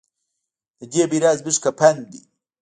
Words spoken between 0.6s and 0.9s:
د